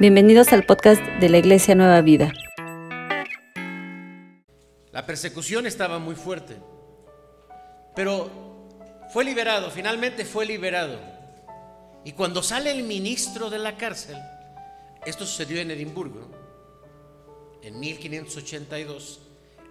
[0.00, 2.32] Bienvenidos al podcast de la Iglesia Nueva Vida.
[4.92, 6.56] La persecución estaba muy fuerte,
[7.96, 8.30] pero
[9.12, 11.00] fue liberado, finalmente fue liberado.
[12.04, 14.16] Y cuando sale el ministro de la cárcel,
[15.04, 16.30] esto sucedió en Edimburgo,
[17.64, 19.18] en 1582,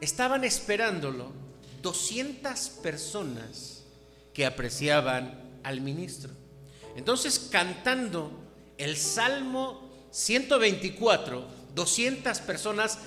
[0.02, 1.32] estaban esperándolo
[1.82, 3.86] 200 personas
[4.34, 6.32] que apreciaban al ministro.
[6.98, 8.30] Entonces, cantando
[8.78, 13.00] el Salmo 124, 200 personas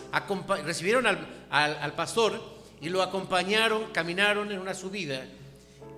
[0.65, 2.41] recibieron al, pastor
[2.81, 5.25] y lo acompañaron, caminaron en una subida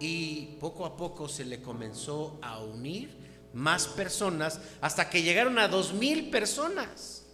[0.00, 3.10] y poco a poco se le comenzó a unir
[3.52, 7.24] más personas hasta que llegaron a dos mil personas.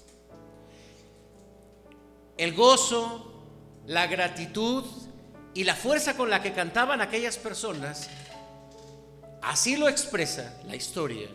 [2.36, 3.32] El gozo,
[3.86, 4.84] la gratitud
[5.54, 8.10] y la fuerza con la que cantaban aquellas personas,
[9.42, 11.28] así lo expresa la historia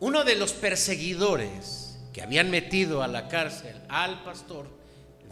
[0.00, 4.68] uno de los perseguidores que habían metido a la cárcel al pastor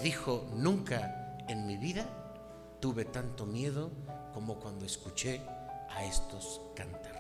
[0.02, 2.06] dijo, nunca en mi vida
[2.80, 3.90] tuve tanto miedo
[4.34, 5.40] como cuando escuché
[5.90, 7.16] a estos cantar.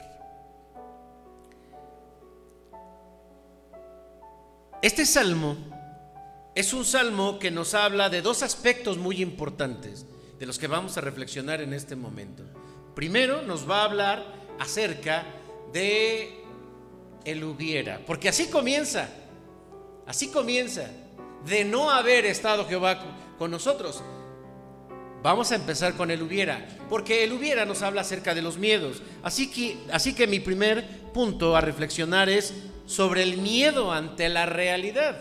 [4.82, 5.56] Este salmo
[6.54, 10.06] es un salmo que nos habla de dos aspectos muy importantes
[10.38, 12.44] de los que vamos a reflexionar en este momento.
[12.94, 14.24] Primero nos va a hablar
[14.58, 15.24] acerca
[15.72, 16.45] de
[17.26, 18.00] él hubiera.
[18.06, 19.08] Porque así comienza,
[20.06, 20.88] así comienza,
[21.44, 22.98] de no haber estado Jehová
[23.38, 24.02] con nosotros.
[25.22, 29.02] Vamos a empezar con el hubiera, porque el hubiera nos habla acerca de los miedos.
[29.22, 32.54] Así que, así que mi primer punto a reflexionar es
[32.86, 35.20] sobre el miedo ante la realidad.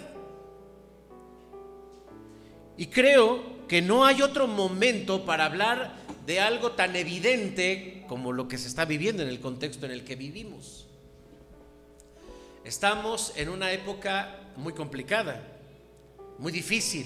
[2.78, 5.96] Y creo que no hay otro momento para hablar
[6.26, 10.04] de algo tan evidente como lo que se está viviendo en el contexto en el
[10.04, 10.85] que vivimos.
[12.66, 15.40] Estamos en una época muy complicada,
[16.40, 17.06] muy difícil.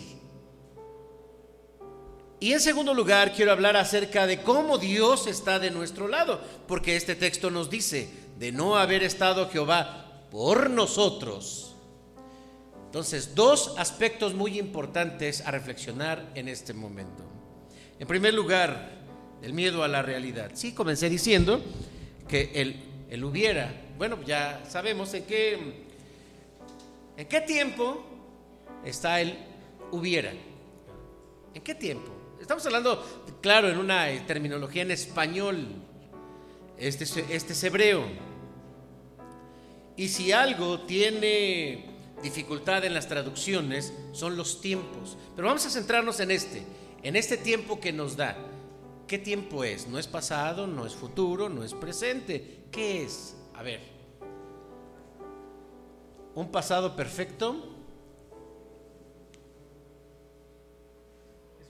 [2.40, 6.96] Y en segundo lugar, quiero hablar acerca de cómo Dios está de nuestro lado, porque
[6.96, 11.76] este texto nos dice, de no haber estado Jehová por nosotros.
[12.86, 17.26] Entonces, dos aspectos muy importantes a reflexionar en este momento.
[18.00, 18.92] En primer lugar,
[19.42, 20.52] el miedo a la realidad.
[20.54, 21.62] Sí, comencé diciendo
[22.30, 25.60] que el, el hubiera bueno, ya sabemos en qué,
[27.18, 28.02] en qué tiempo
[28.86, 29.38] está el
[29.92, 30.32] hubiera.
[31.54, 32.10] ¿En qué tiempo?
[32.40, 33.06] Estamos hablando,
[33.42, 35.68] claro, en una terminología en español.
[36.78, 38.06] Este, este es hebreo.
[39.98, 41.88] Y si algo tiene
[42.24, 45.18] dificultad en las traducciones, son los tiempos.
[45.36, 46.64] Pero vamos a centrarnos en este,
[47.04, 48.38] en este tiempo que nos da.
[49.10, 49.88] ¿Qué tiempo es?
[49.88, 52.66] No es pasado, no es futuro, no es presente.
[52.72, 53.36] ¿Qué es?
[53.56, 53.82] A ver,
[56.36, 57.56] un pasado perfecto
[61.60, 61.68] es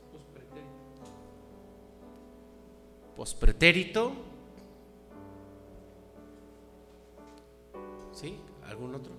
[3.16, 4.12] pospretérito.
[8.12, 8.38] ¿Sí?
[8.66, 9.14] ¿Algún otro?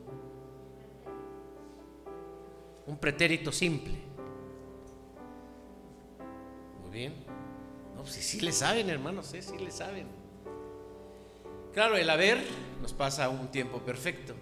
[2.86, 3.94] Un pretérito simple.
[6.82, 7.14] Muy bien.
[8.00, 9.42] No, pues sí le saben, hermanos, ¿eh?
[9.42, 10.06] sí le saben.
[11.74, 12.42] Claro, el haber
[12.80, 14.34] nos pasa un tiempo perfecto.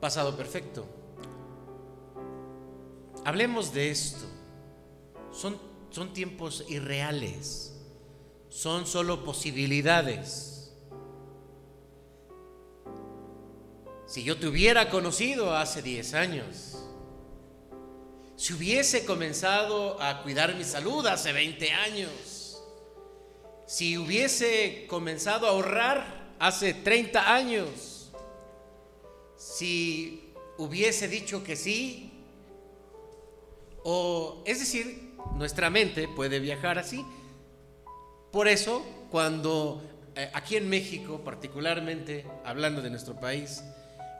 [0.00, 0.86] Pasado perfecto.
[3.24, 4.24] Hablemos de esto.
[5.32, 5.58] Son,
[5.90, 7.76] son tiempos irreales.
[8.50, 10.76] Son solo posibilidades.
[14.06, 16.89] Si yo te hubiera conocido hace 10 años,
[18.40, 22.62] si hubiese comenzado a cuidar mi salud hace 20 años,
[23.66, 28.10] si hubiese comenzado a ahorrar hace 30 años,
[29.36, 32.10] si hubiese dicho que sí,
[33.84, 37.04] o es decir, nuestra mente puede viajar así.
[38.32, 39.82] Por eso, cuando
[40.16, 43.62] eh, aquí en México, particularmente hablando de nuestro país,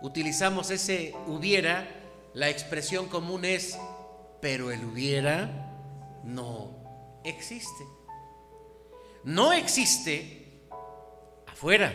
[0.03, 1.89] utilizamos ese hubiera,
[2.35, 3.79] la expresión común es
[4.41, 5.71] pero el hubiera
[6.25, 7.85] no existe.
[9.25, 10.63] No existe
[11.47, 11.93] afuera,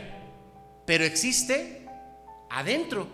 [0.85, 1.87] pero existe
[2.49, 3.07] adentro.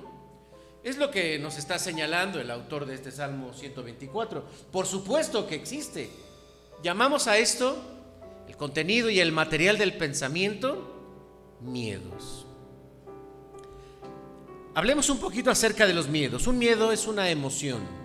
[0.83, 4.45] Es lo que nos está señalando el autor de este Salmo 124.
[4.71, 6.09] Por supuesto que existe.
[6.83, 7.77] Llamamos a esto
[8.47, 10.91] el contenido y el material del pensamiento
[11.61, 12.47] miedos.
[14.73, 16.47] Hablemos un poquito acerca de los miedos.
[16.47, 18.00] Un miedo es una emoción.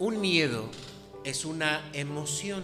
[0.00, 0.70] Un miedo
[1.24, 2.62] es una emoción.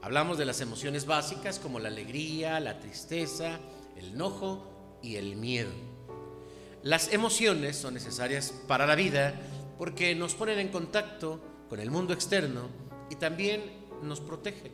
[0.00, 3.58] Hablamos de las emociones básicas como la alegría, la tristeza,
[3.96, 5.72] el enojo y el miedo.
[6.84, 9.40] Las emociones son necesarias para la vida
[9.76, 12.68] porque nos ponen en contacto con el mundo externo
[13.10, 13.64] y también
[14.00, 14.70] nos protegen.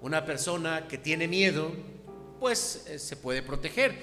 [0.00, 1.70] Una persona que tiene miedo,
[2.40, 3.96] pues eh, se puede proteger.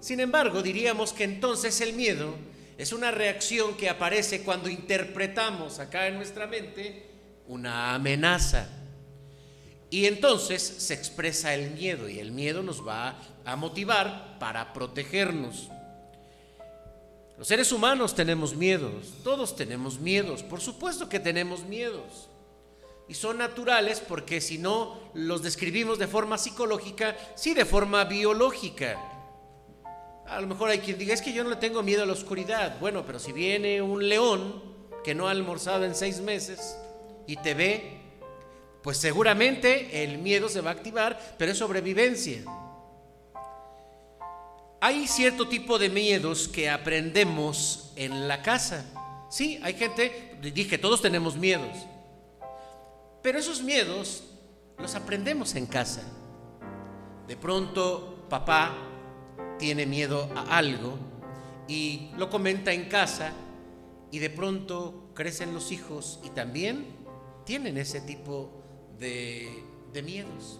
[0.00, 2.36] Sin embargo, diríamos que entonces el miedo
[2.80, 7.10] es una reacción que aparece cuando interpretamos acá en nuestra mente
[7.46, 8.68] una amenaza.
[9.90, 15.68] Y entonces se expresa el miedo y el miedo nos va a motivar para protegernos.
[17.36, 22.30] Los seres humanos tenemos miedos, todos tenemos miedos, por supuesto que tenemos miedos.
[23.08, 28.98] Y son naturales porque si no los describimos de forma psicológica, sí de forma biológica.
[30.30, 32.12] A lo mejor hay quien diga, es que yo no le tengo miedo a la
[32.12, 32.78] oscuridad.
[32.78, 34.62] Bueno, pero si viene un león
[35.02, 36.76] que no ha almorzado en seis meses
[37.26, 38.00] y te ve,
[38.80, 42.44] pues seguramente el miedo se va a activar, pero es sobrevivencia.
[44.80, 48.86] Hay cierto tipo de miedos que aprendemos en la casa.
[49.30, 51.76] Sí, hay gente, dije, todos tenemos miedos.
[53.20, 54.22] Pero esos miedos
[54.78, 56.02] los aprendemos en casa.
[57.26, 58.89] De pronto papá
[59.60, 60.98] tiene miedo a algo
[61.68, 63.32] y lo comenta en casa
[64.10, 66.86] y de pronto crecen los hijos y también
[67.44, 68.50] tienen ese tipo
[68.98, 69.62] de,
[69.92, 70.58] de miedos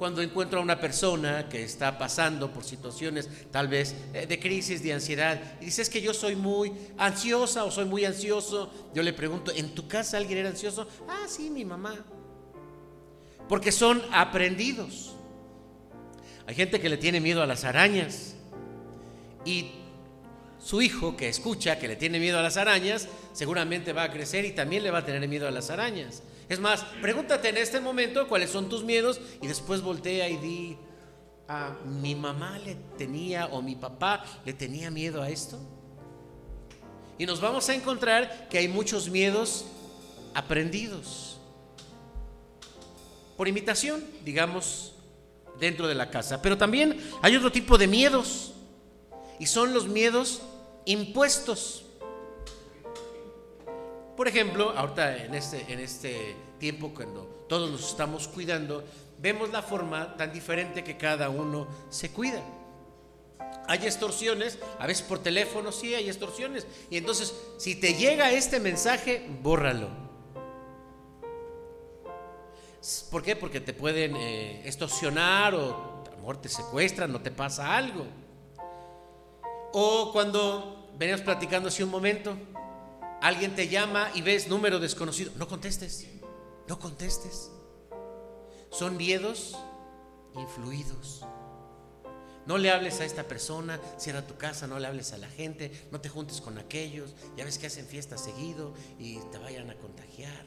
[0.00, 4.82] cuando encuentro a una persona que está pasando por situaciones tal vez eh, de crisis,
[4.82, 9.12] de ansiedad, y dices que yo soy muy ansiosa o soy muy ansioso, yo le
[9.12, 10.88] pregunto, ¿en tu casa alguien era ansioso?
[11.06, 11.94] Ah, sí, mi mamá.
[13.46, 15.16] Porque son aprendidos.
[16.50, 18.34] Hay gente que le tiene miedo a las arañas
[19.44, 19.70] y
[20.58, 24.44] su hijo que escucha que le tiene miedo a las arañas, seguramente va a crecer
[24.44, 26.24] y también le va a tener miedo a las arañas.
[26.48, 30.76] Es más, pregúntate en este momento cuáles son tus miedos y después voltea y di,
[31.46, 35.56] a mi mamá le tenía o mi papá le tenía miedo a esto.
[37.16, 39.66] Y nos vamos a encontrar que hay muchos miedos
[40.34, 41.38] aprendidos
[43.36, 44.94] por imitación, digamos,
[45.60, 46.42] dentro de la casa.
[46.42, 48.54] Pero también hay otro tipo de miedos
[49.38, 50.42] y son los miedos
[50.86, 51.84] impuestos.
[54.16, 58.84] Por ejemplo, ahorita en este, en este tiempo, cuando todos nos estamos cuidando,
[59.18, 62.42] vemos la forma tan diferente que cada uno se cuida.
[63.66, 66.66] Hay extorsiones, a veces por teléfono sí hay extorsiones.
[66.90, 70.09] Y entonces, si te llega este mensaje, bórralo.
[73.10, 73.36] ¿Por qué?
[73.36, 78.06] Porque te pueden eh, extorsionar o a lo mejor te secuestran, no te pasa algo.
[79.72, 82.36] O cuando veníamos platicando hace un momento,
[83.20, 85.30] Alguien te llama y ves número desconocido.
[85.36, 86.06] No contestes.
[86.66, 87.50] No contestes.
[88.70, 89.58] Son miedos
[90.34, 91.26] influidos.
[92.46, 95.88] No le hables a esta persona, cierra tu casa, no le hables a la gente,
[95.92, 97.14] no te juntes con aquellos.
[97.36, 100.46] Ya ves que hacen fiestas seguido y te vayan a contagiar.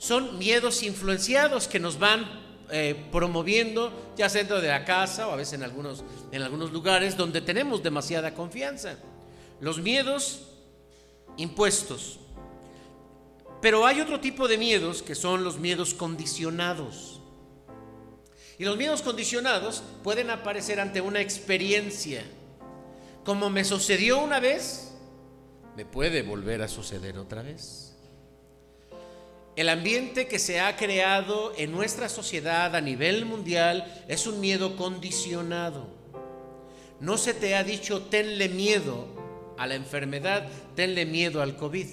[0.00, 2.24] Son miedos influenciados que nos van
[2.70, 7.18] eh, promoviendo, ya dentro de la casa o a veces en algunos, en algunos lugares
[7.18, 8.96] donde tenemos demasiada confianza.
[9.60, 10.46] Los miedos
[11.36, 12.18] impuestos.
[13.60, 17.20] Pero hay otro tipo de miedos que son los miedos condicionados.
[18.56, 22.24] Y los miedos condicionados pueden aparecer ante una experiencia.
[23.22, 24.94] Como me sucedió una vez,
[25.76, 27.89] me puede volver a suceder otra vez.
[29.56, 34.76] El ambiente que se ha creado en nuestra sociedad a nivel mundial es un miedo
[34.76, 35.88] condicionado.
[37.00, 39.08] No se te ha dicho tenle miedo
[39.58, 41.86] a la enfermedad, tenle miedo al COVID.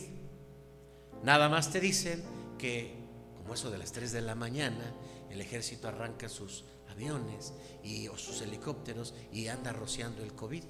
[1.23, 2.23] Nada más te dicen
[2.57, 2.93] que,
[3.37, 4.93] como eso de las 3 de la mañana,
[5.29, 10.63] el ejército arranca sus aviones y, o sus helicópteros y anda rociando el COVID.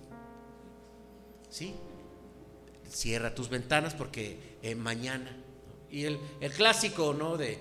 [1.50, 1.76] ¿Sí?
[2.90, 5.36] Cierra tus ventanas porque eh, mañana.
[5.92, 6.20] Y el,
[6.56, 7.38] clásico, ¿no?
[7.38, 7.58] De,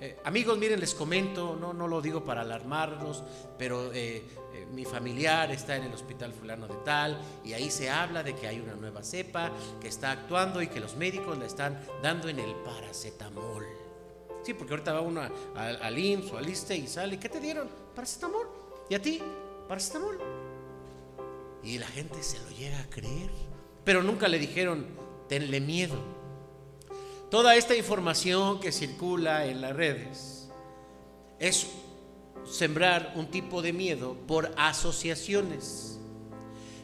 [0.00, 3.24] eh, amigos, miren, les comento, no, no lo digo para alarmarlos,
[3.58, 4.22] pero eh,
[4.54, 8.36] eh, mi familiar está en el hospital fulano de tal y ahí se habla de
[8.36, 12.28] que hay una nueva cepa que está actuando y que los médicos le están dando
[12.28, 13.66] en el paracetamol.
[14.44, 15.20] Sí, porque ahorita va uno
[15.56, 17.68] al IMSS o al ISTE y sale, ¿qué te dieron?
[17.94, 18.48] Paracetamol.
[18.88, 19.20] ¿Y a ti?
[19.66, 20.18] Paracetamol.
[21.64, 23.30] Y la gente se lo llega a creer,
[23.84, 24.86] pero nunca le dijeron,
[25.28, 25.96] tenle miedo.
[27.30, 30.48] Toda esta información que circula en las redes
[31.38, 31.66] es
[32.46, 35.98] sembrar un tipo de miedo por asociaciones.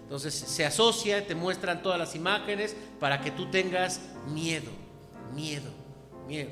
[0.03, 4.71] Entonces se asocia, te muestran todas las imágenes para que tú tengas miedo,
[5.35, 5.71] miedo,
[6.29, 6.51] miedo.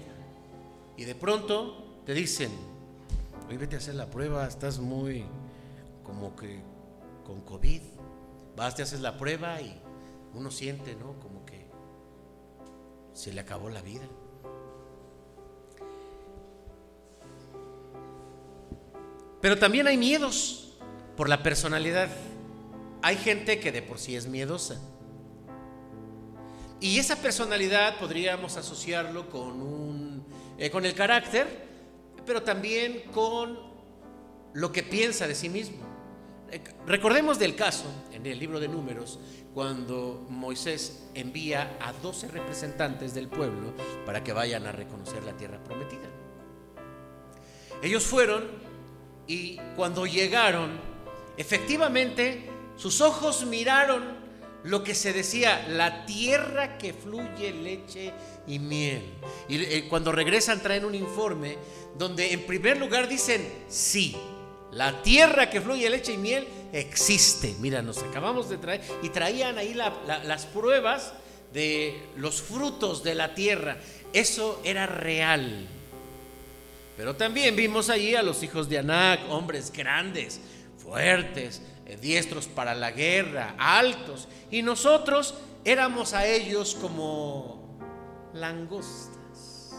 [0.96, 2.50] Y de pronto te dicen,
[3.46, 5.25] oye, vete a hacer la prueba, estás muy
[6.02, 6.61] como que
[7.25, 7.82] con COVID.
[8.56, 9.78] Vas, te haces la prueba y
[10.34, 11.18] uno siente, ¿no?
[11.20, 11.62] Como que
[13.12, 14.07] se le acabó la vida.
[19.40, 20.78] Pero también hay miedos
[21.16, 22.09] por la personalidad.
[23.02, 24.81] Hay gente que de por sí es miedosa.
[26.81, 30.26] Y esa personalidad podríamos asociarlo con, un,
[30.59, 31.47] eh, con el carácter,
[32.26, 33.59] pero también con
[34.52, 35.91] lo que piensa de sí mismo.
[36.87, 39.18] Recordemos del caso en el libro de números,
[39.54, 43.73] cuando Moisés envía a 12 representantes del pueblo
[44.04, 46.11] para que vayan a reconocer la tierra prometida.
[47.82, 48.44] Ellos fueron
[49.26, 50.78] y cuando llegaron,
[51.37, 54.23] efectivamente sus ojos miraron
[54.64, 58.12] lo que se decía, la tierra que fluye leche
[58.47, 59.02] y miel.
[59.49, 61.56] Y eh, cuando regresan traen un informe
[61.99, 64.16] donde en primer lugar dicen, sí,
[64.72, 67.54] la tierra que fluye leche y miel existe.
[67.60, 71.12] Mira, nos acabamos de traer y traían ahí las pruebas
[71.52, 73.76] de los frutos de la tierra.
[74.12, 75.66] Eso era real.
[76.96, 80.40] Pero también vimos allí a los hijos de Anac, hombres grandes,
[80.78, 84.28] fuertes, eh, diestros para la guerra, altos.
[84.50, 87.78] Y nosotros éramos a ellos como
[88.34, 89.74] langostas.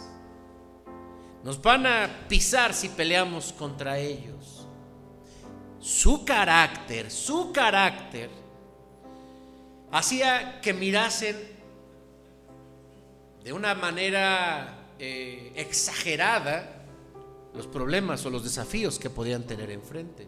[1.44, 4.63] Nos van a pisar si peleamos contra ellos.
[5.84, 8.30] Su carácter, su carácter,
[9.92, 11.36] hacía que mirasen
[13.44, 16.86] de una manera eh, exagerada
[17.54, 20.26] los problemas o los desafíos que podían tener enfrente.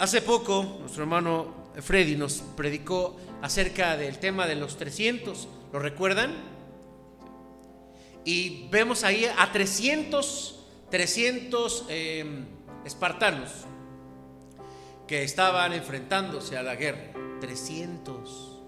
[0.00, 6.34] Hace poco nuestro hermano Freddy nos predicó acerca del tema de los 300, ¿lo recuerdan?
[8.24, 10.58] Y vemos ahí a 300,
[10.90, 12.55] 300 em,
[12.86, 13.66] espartanos
[15.06, 17.12] que estaban enfrentándose a la guerra.
[17.40, 18.62] 300.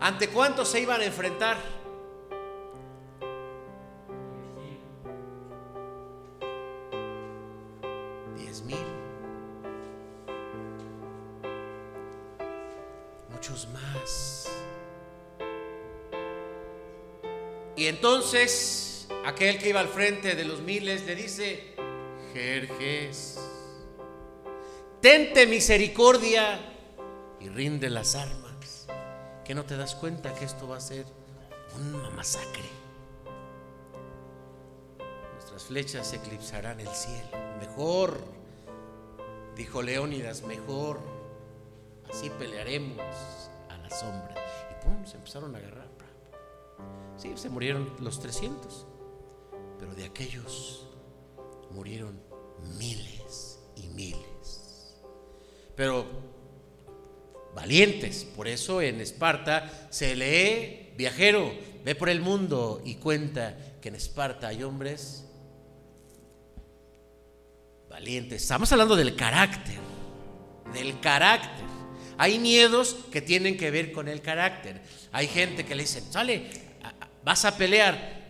[0.00, 1.58] ¿Ante cuántos se iban a enfrentar?
[17.80, 21.69] Y entonces aquel que iba al frente de los miles le dice,
[22.32, 23.38] Jerjes,
[25.00, 26.60] tente misericordia
[27.40, 28.86] y rinde las armas.
[29.44, 31.06] Que no te das cuenta que esto va a ser
[31.76, 32.68] una masacre.
[35.34, 37.36] Nuestras flechas eclipsarán el cielo.
[37.58, 38.20] Mejor,
[39.56, 41.00] dijo Leónidas, mejor.
[42.08, 43.00] Así pelearemos
[43.68, 44.34] a la sombra.
[44.70, 45.90] Y pum, se empezaron a agarrar.
[47.20, 48.86] Sí, se murieron los 300,
[49.78, 50.89] pero de aquellos
[51.70, 52.20] murieron
[52.78, 54.94] miles y miles.
[55.76, 56.06] Pero
[57.54, 61.52] valientes, por eso en Esparta se lee viajero,
[61.84, 65.24] ve por el mundo y cuenta que en Esparta hay hombres
[67.88, 68.42] valientes.
[68.42, 69.78] Estamos hablando del carácter,
[70.72, 71.66] del carácter.
[72.18, 74.80] Hay miedos que tienen que ver con el carácter.
[75.10, 76.50] Hay gente que le dicen, sale,
[77.24, 78.20] vas a pelear.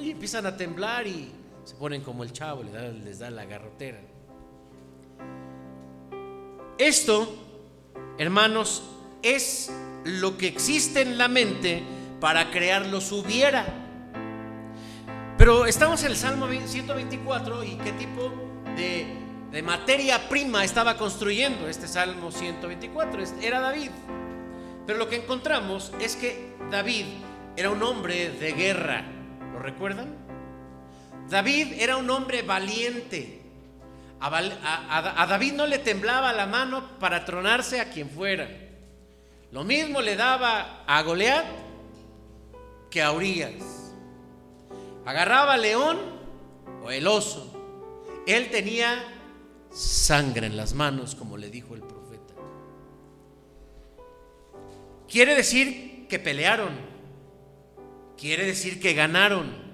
[0.00, 1.30] y empiezan a temblar y
[1.68, 4.00] se ponen como el chavo, les da, les da la garrotera.
[6.78, 7.28] Esto,
[8.16, 8.82] hermanos,
[9.22, 9.70] es
[10.02, 11.82] lo que existe en la mente
[12.20, 13.66] para crearlos hubiera.
[15.36, 18.32] Pero estamos en el Salmo 124 y qué tipo
[18.74, 19.06] de,
[19.52, 23.22] de, materia prima estaba construyendo este Salmo 124.
[23.42, 23.90] Era David.
[24.86, 27.04] Pero lo que encontramos es que David
[27.58, 29.04] era un hombre de guerra.
[29.52, 30.27] ¿Lo recuerdan?
[31.28, 33.42] David era un hombre valiente.
[34.20, 38.48] A, David no le temblaba la mano para tronarse a quien fuera.
[39.52, 41.46] Lo mismo le daba a Goliat
[42.90, 43.54] que a Urias.
[45.04, 45.98] Agarraba al león
[46.82, 47.54] o el oso.
[48.26, 49.04] Él tenía
[49.70, 52.34] sangre en las manos, como le dijo el profeta.
[55.08, 56.70] Quiere decir que pelearon,
[58.18, 59.67] quiere decir que ganaron.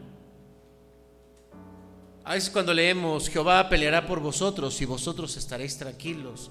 [2.24, 6.50] A veces cuando leemos, Jehová peleará por vosotros y vosotros estaréis tranquilos,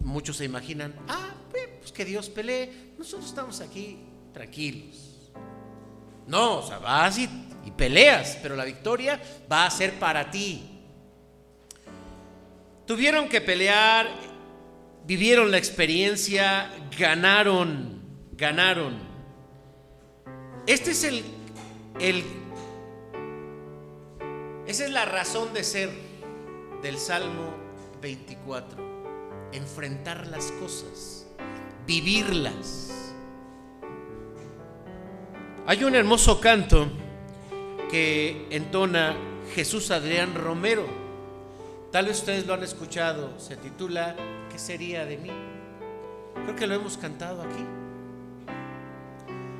[0.00, 1.34] muchos se imaginan, ah,
[1.80, 3.98] pues que Dios pelee, nosotros estamos aquí
[4.32, 5.30] tranquilos.
[6.26, 7.28] No, o sea, vas y,
[7.64, 9.20] y peleas, pero la victoria
[9.52, 10.62] va a ser para ti.
[12.86, 14.08] Tuvieron que pelear,
[15.06, 18.00] vivieron la experiencia, ganaron,
[18.32, 18.96] ganaron.
[20.66, 21.22] Este es el,
[22.00, 22.24] el
[24.66, 25.90] esa es la razón de ser
[26.82, 27.54] del Salmo
[28.02, 29.50] 24.
[29.52, 31.26] Enfrentar las cosas,
[31.86, 33.14] vivirlas.
[35.66, 36.88] Hay un hermoso canto
[37.90, 39.16] que entona
[39.54, 40.84] Jesús Adrián Romero.
[41.92, 43.38] Tal vez ustedes lo han escuchado.
[43.38, 44.16] Se titula
[44.50, 45.30] ¿Qué sería de mí?
[46.44, 47.64] Creo que lo hemos cantado aquí.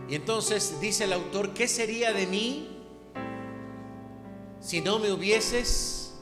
[0.08, 2.75] Y entonces dice el autor, ¿qué sería de mí
[4.66, 6.12] si no me hubieses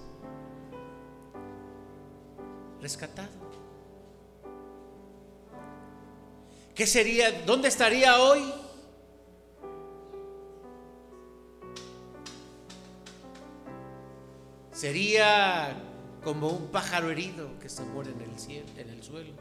[2.83, 3.31] rescatado?
[6.75, 8.53] ¿Qué sería, dónde estaría hoy?
[14.73, 15.75] Sería
[16.23, 19.33] como un pájaro herido que se muere en el, cielo, en el suelo.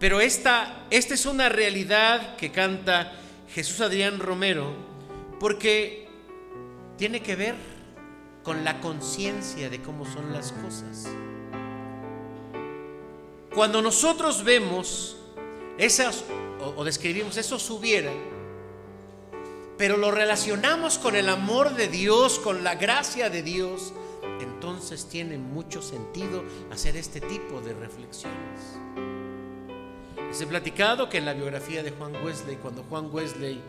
[0.00, 3.12] Pero esta, esta es una realidad que canta
[3.50, 4.72] Jesús Adrián Romero,
[5.38, 6.05] porque
[6.96, 7.54] tiene que ver
[8.42, 11.06] con la conciencia de cómo son las cosas.
[13.54, 15.16] Cuando nosotros vemos
[15.78, 16.24] esas
[16.76, 18.12] o, describimos eso hubiera,
[19.76, 23.92] pero lo relacionamos con el amor de Dios, con la gracia de Dios,
[24.40, 28.78] entonces tiene mucho sentido hacer este tipo de reflexiones.
[30.28, 33.62] Les he platicado que en la biografía de Juan Wesley, cuando Juan Wesley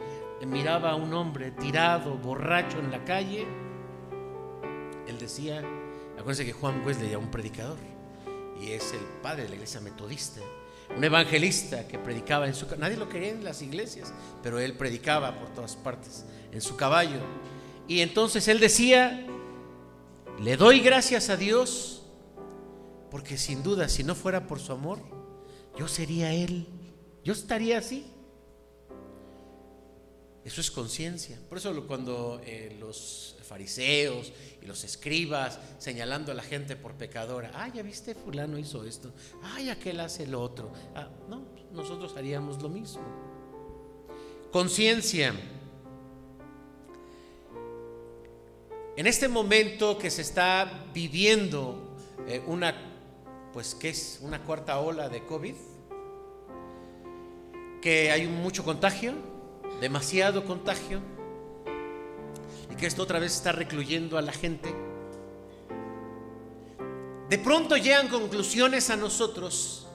[0.46, 3.48] miraba a un hombre tirado, borracho en la calle,
[5.08, 5.63] él decía,
[6.13, 7.77] acuérdense que Juan Wesley era un predicador
[8.62, 10.41] y es el padre de la iglesia metodista,
[10.96, 14.13] un evangelista que predicaba en su nadie lo quería en las iglesias,
[14.44, 17.20] pero él predicaba por todas partes en su caballo.
[17.88, 19.25] Y entonces él decía,
[20.39, 22.03] le doy gracias a Dios
[23.10, 25.00] porque sin duda si no fuera por su amor,
[25.77, 26.67] yo sería él,
[27.24, 28.06] yo estaría así.
[30.48, 31.38] Eso es conciencia.
[31.50, 37.52] Por eso cuando eh, los fariseos y los escribas señalando a la gente por pecadora,
[37.54, 39.12] ah, ya viste, fulano hizo esto,
[39.43, 40.72] ay, aquel hace lo otro.
[40.95, 41.41] Ah, no,
[41.74, 43.04] nosotros haríamos lo mismo.
[44.50, 45.34] Conciencia.
[48.95, 51.93] En este momento que se está viviendo
[52.26, 52.74] eh, una,
[53.52, 54.19] pues, ¿qué es?
[54.22, 55.56] Una cuarta ola de COVID,
[57.82, 59.36] que hay mucho contagio,
[59.80, 61.02] demasiado contagio,
[62.72, 64.74] y que esto otra vez está recluyendo a la gente.
[67.30, 69.88] De pronto llegan conclusiones a nosotros.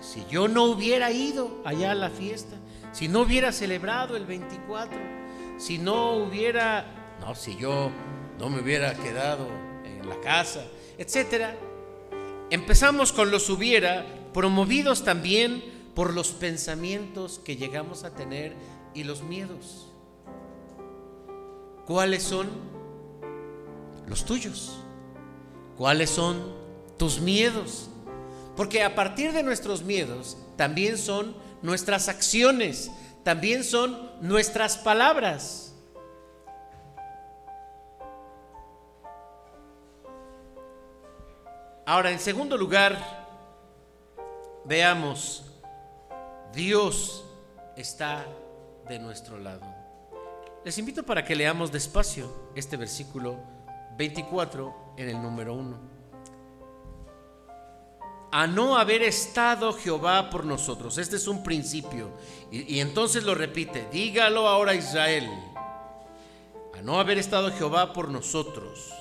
[0.00, 2.56] Si, yo no hubiera ido allá a la fiesta,
[2.92, 4.96] si no hubiera celebrado el 24,
[5.58, 7.90] si no hubiera, no, si yo
[8.38, 9.48] no me hubiera quedado
[9.84, 10.64] en la casa,
[10.98, 11.56] etcétera.
[12.50, 18.54] Empezamos con los hubiera, promovidos también por los pensamientos que llegamos a tener
[18.94, 19.88] y los miedos.
[21.86, 22.48] ¿Cuáles son
[24.06, 24.78] los tuyos?
[25.76, 26.54] ¿Cuáles son
[26.96, 27.88] tus miedos?
[28.56, 32.90] Porque a partir de nuestros miedos también son nuestras acciones,
[33.22, 35.74] también son nuestras palabras.
[41.86, 42.98] Ahora, en segundo lugar,
[44.64, 45.43] veamos,
[46.54, 47.24] Dios
[47.76, 48.24] está
[48.88, 49.66] de nuestro lado.
[50.64, 53.38] Les invito para que leamos despacio este versículo
[53.98, 55.94] 24 en el número 1.
[58.32, 60.98] A no haber estado Jehová por nosotros.
[60.98, 62.10] Este es un principio.
[62.50, 63.88] Y, y, entonces lo repite.
[63.92, 65.28] Dígalo ahora Israel.
[66.76, 68.92] A no haber estado Jehová por nosotros.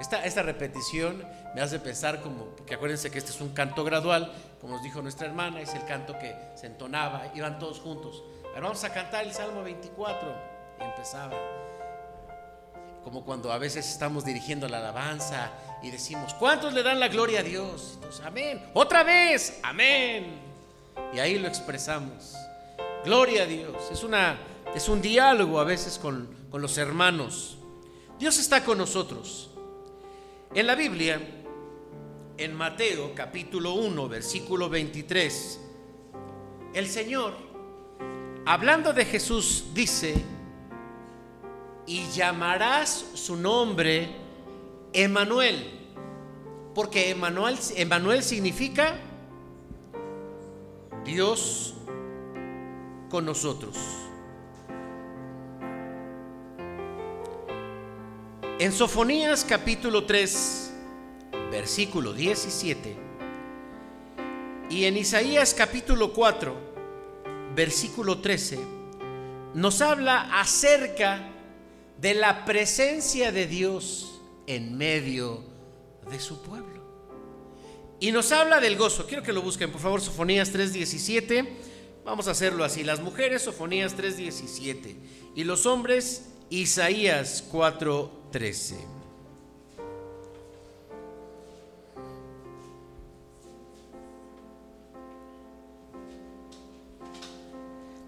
[0.00, 4.32] Esta, esta repetición me hace pensar como, porque acuérdense que este es un canto gradual,
[4.60, 8.22] como nos dijo nuestra hermana, es el canto que se entonaba, iban todos juntos.
[8.52, 10.34] Pero vamos a cantar el Salmo 24
[10.80, 11.36] y empezaba.
[13.04, 15.50] Como cuando a veces estamos dirigiendo la alabanza
[15.82, 17.98] y decimos, ¿cuántos le dan la gloria a Dios?
[18.24, 18.64] Amén.
[18.74, 20.40] Otra vez, amén.
[21.12, 22.34] Y ahí lo expresamos.
[23.04, 23.76] Gloria a Dios.
[23.92, 24.38] Es, una,
[24.74, 27.58] es un diálogo a veces con, con los hermanos.
[28.18, 29.50] Dios está con nosotros.
[30.54, 31.20] En la Biblia,
[32.38, 35.60] en Mateo capítulo 1, versículo 23,
[36.72, 37.34] el Señor,
[38.46, 40.14] hablando de Jesús, dice,
[41.86, 44.08] y llamarás su nombre
[44.92, 45.88] Emanuel,
[46.74, 48.98] porque Emanuel, significa
[51.04, 51.74] Dios
[53.10, 53.76] con nosotros.
[58.58, 60.70] En Sofonías capítulo 3,
[61.50, 62.96] versículo 17,
[64.70, 66.54] y en Isaías capítulo 4,
[67.54, 68.58] versículo 13,
[69.52, 71.28] nos habla acerca
[72.00, 75.42] de la presencia de Dios en medio
[76.10, 76.82] de su pueblo.
[78.00, 79.06] Y nos habla del gozo.
[79.06, 81.46] Quiero que lo busquen, por favor, Sofonías 3:17.
[82.06, 82.84] Vamos a hacerlo así.
[82.84, 84.96] Las mujeres, Sofonías 3:17.
[85.34, 88.76] Y los hombres, Isaías 4:13.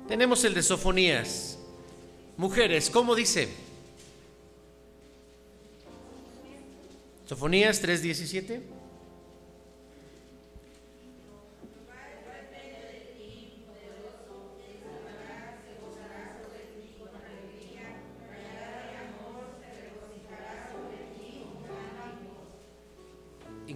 [0.06, 1.58] Tenemos el de Sofonías.
[2.36, 3.48] Mujeres, ¿cómo dice?
[7.26, 8.77] Sofonías 3:17.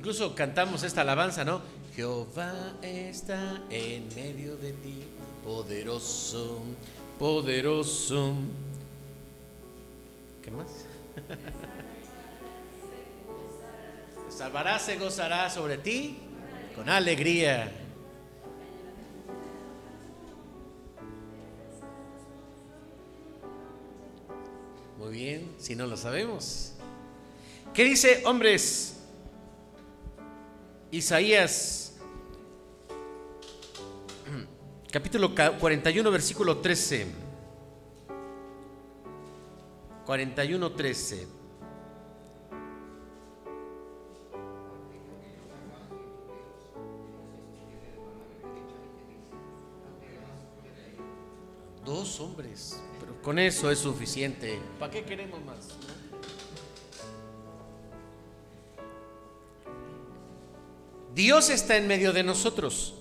[0.02, 1.62] Incluso cantamos esta alabanza, ¿no?
[1.94, 4.98] Jehová está en medio de ti,
[5.44, 6.60] poderoso,
[7.20, 8.34] poderoso.
[10.42, 10.66] ¿Qué más?
[14.36, 16.18] salvará, se gozará sobre ti
[16.74, 17.70] con alegría.
[24.98, 26.72] Muy bien, si no lo sabemos.
[27.72, 28.96] ¿Qué dice, hombres?
[30.92, 31.96] Isaías,
[34.90, 37.06] capítulo 41, versículo 13.
[40.04, 41.26] 41, 13.
[51.86, 54.60] Dos hombres, pero con eso es suficiente.
[54.78, 55.68] ¿Para qué queremos más?
[61.22, 62.96] Dios está en medio de nosotros.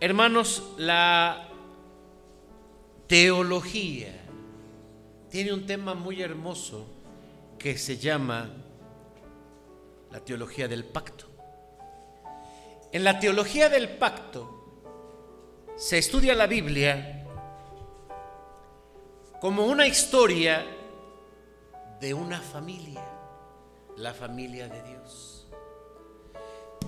[0.00, 1.46] Hermanos, la
[3.06, 4.20] teología
[5.30, 6.88] tiene un tema muy hermoso
[7.56, 8.50] que se llama
[10.10, 11.26] la teología del pacto.
[12.90, 14.82] En la teología del pacto
[15.76, 17.28] se estudia la Biblia
[19.40, 20.66] como una historia
[22.00, 23.04] de una familia,
[23.98, 25.35] la familia de Dios.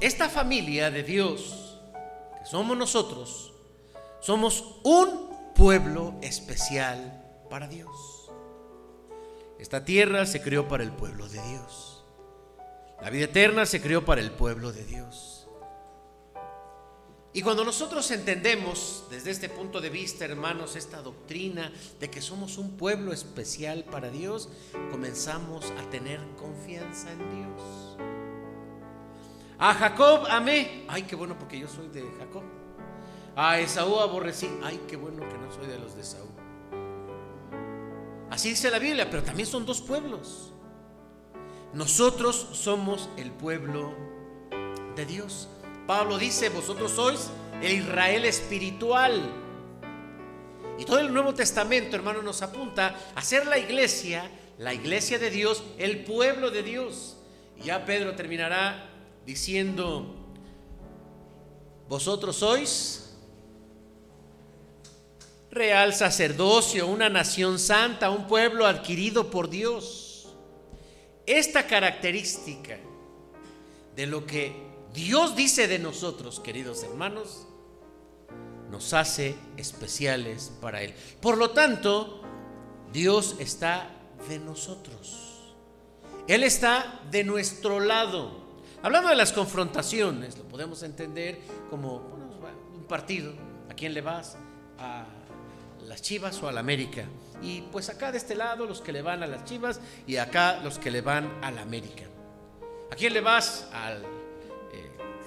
[0.01, 1.77] Esta familia de Dios,
[2.39, 3.53] que somos nosotros,
[4.21, 8.31] somos un pueblo especial para Dios.
[9.59, 12.05] Esta tierra se creó para el pueblo de Dios.
[13.03, 15.49] La vida eterna se creó para el pueblo de Dios.
[17.33, 22.57] Y cuando nosotros entendemos desde este punto de vista, hermanos, esta doctrina de que somos
[22.57, 24.49] un pueblo especial para Dios,
[24.93, 28.18] comenzamos a tener confianza en Dios.
[29.59, 32.45] A Jacob amé, ay, qué bueno porque yo soy de Jacob.
[33.35, 36.29] A Esaú aborrecí, ay, qué bueno que no soy de los de Esaú.
[38.31, 40.53] Así dice la Biblia, pero también son dos pueblos.
[41.73, 43.95] Nosotros somos el pueblo
[44.95, 45.49] de Dios.
[45.89, 49.29] Pablo dice, vosotros sois el Israel espiritual.
[50.79, 55.31] Y todo el Nuevo Testamento, hermano, nos apunta a ser la iglesia, la iglesia de
[55.31, 57.17] Dios, el pueblo de Dios.
[57.57, 58.98] Y ya Pedro terminará
[59.29, 60.07] diciendo,
[61.87, 63.11] vosotros sois
[65.51, 70.35] real sacerdocio, una nación santa, un pueblo adquirido por Dios.
[71.27, 72.79] Esta característica
[73.95, 74.55] de lo que
[74.95, 77.47] Dios dice de nosotros, queridos hermanos,
[78.71, 80.95] nos hace especiales para Él.
[81.21, 82.23] Por lo tanto,
[82.95, 83.91] Dios está
[84.27, 85.53] de nosotros.
[86.29, 88.48] Él está de nuestro lado.
[88.83, 93.33] Hablando de las confrontaciones, lo podemos entender como un partido.
[93.69, 94.37] ¿A quién le vas?
[94.79, 95.05] ¿A
[95.85, 97.05] las Chivas o a la América?
[97.43, 100.61] Y pues acá de este lado los que le van a las Chivas y acá
[100.63, 102.05] los que le van a la América.
[102.91, 103.69] ¿A quién le vas?
[103.73, 104.05] Al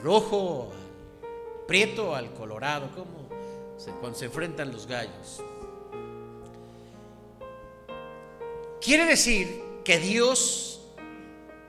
[0.01, 3.29] rojo, al prieto, al colorado, como
[3.77, 5.41] se, cuando se enfrentan los gallos.
[8.81, 10.81] Quiere decir que Dios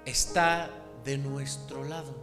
[0.04, 0.70] está
[1.04, 2.14] de nuestro lado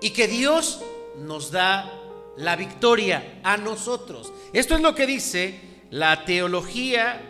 [0.00, 0.80] y que Dios
[1.18, 1.92] nos da
[2.36, 4.32] la victoria a nosotros.
[4.52, 5.58] Esto es lo que dice
[5.90, 7.20] la teología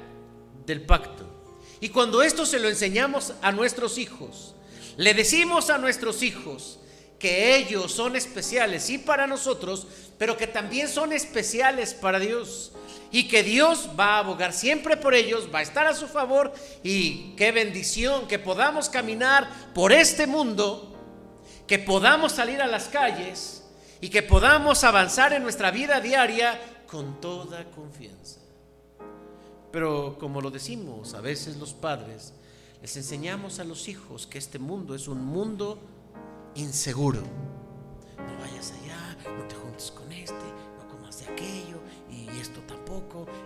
[0.67, 1.25] del pacto.
[1.81, 4.55] Y cuando esto se lo enseñamos a nuestros hijos,
[4.97, 6.79] le decimos a nuestros hijos
[7.19, 9.87] que ellos son especiales y para nosotros,
[10.19, 12.73] pero que también son especiales para Dios.
[13.11, 16.53] Y que Dios va a abogar siempre por ellos, va a estar a su favor.
[16.83, 20.95] Y qué bendición que podamos caminar por este mundo,
[21.67, 23.65] que podamos salir a las calles
[24.01, 28.41] y que podamos avanzar en nuestra vida diaria con toda confianza.
[29.73, 32.33] pero como lo decimos, a veces los padres
[32.81, 35.79] les enseñamos a los hijos que este mundo es un mundo
[36.55, 37.21] inseguro.
[38.17, 40.35] No vayas allá, no te juntes con este,
[40.79, 41.76] no comas de aquello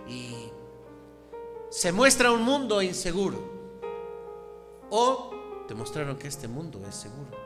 [0.07, 0.51] Y
[1.69, 3.39] se muestra un mundo inseguro.
[4.89, 5.31] O
[5.67, 7.41] te mostraron que este mundo es seguro.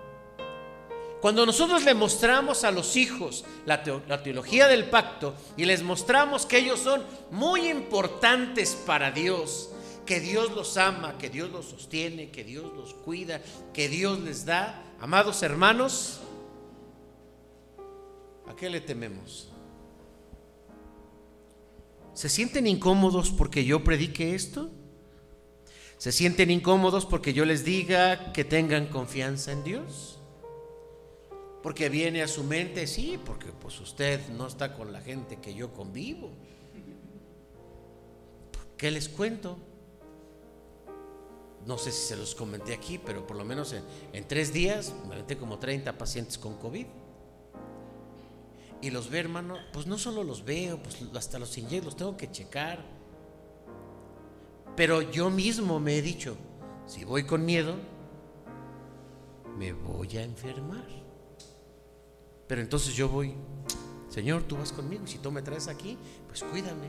[1.21, 6.45] Cuando nosotros le mostramos a los hijos la, la, teología del pacto y les mostramos
[6.45, 9.71] que ellos son muy importantes para Dios,
[10.06, 13.41] que Dios los ama, que Dios los sostiene, que Dios los cuida,
[13.74, 16.19] que Dios les da, amados hermanos,
[18.48, 19.50] ¿a qué le tememos?
[22.15, 24.71] ¿Se sienten incómodos porque yo predique esto?
[25.97, 30.17] ¿Se sienten incómodos porque yo les diga que tengan confianza en Dios?
[31.62, 35.54] Porque viene a su mente, sí, porque pues usted no está con la gente que
[35.54, 36.32] yo convivo.
[38.78, 39.58] ¿Qué les cuento?
[41.65, 45.17] No sé si se los comenté aquí, pero por lo menos en, tres días me
[45.17, 46.86] metí como 30 pacientes con COVID.
[48.86, 52.15] Y los ve, hermano, pues no solo los veo, pues hasta los inyectos los tengo
[52.15, 52.86] que checar.
[54.76, 56.38] Pero yo mismo me he dicho,
[56.86, 57.78] si voy con miedo,
[59.58, 60.86] me voy a enfermar.
[62.45, 63.34] Pero entonces yo voy,
[64.08, 66.88] Señor, tú vas conmigo y si tú me traes aquí, pues cuídame.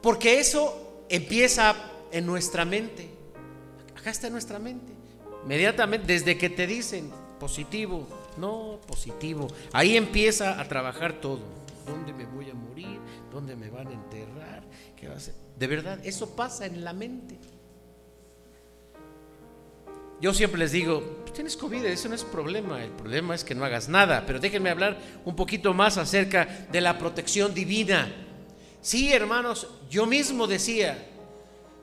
[0.00, 1.74] Porque eso empieza
[2.10, 3.10] en nuestra mente.
[3.94, 4.94] Acá está en nuestra mente.
[5.42, 11.40] Inmediatamente, desde que te dicen positivo, no positivo, ahí empieza a trabajar todo.
[11.86, 12.98] ¿Dónde me voy a morir?
[13.30, 14.62] ¿Dónde me van a enterrar?
[14.96, 15.34] ¿Qué va a ser?
[15.58, 17.38] De verdad, eso pasa en la mente.
[20.20, 23.54] Yo siempre les digo, pues tienes COVID, eso no es problema, el problema es que
[23.54, 28.10] no hagas nada, pero déjenme hablar un poquito más acerca de la protección divina.
[28.80, 31.10] Sí, hermanos, yo mismo decía,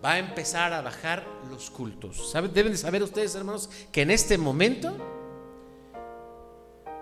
[0.03, 2.33] va a empezar a bajar los cultos.
[2.53, 4.97] Deben de saber ustedes, hermanos, que en este momento